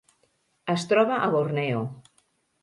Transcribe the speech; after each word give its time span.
Es 0.75 0.85
troba 0.93 1.19
a 1.27 1.29
Borneo. 1.37 1.85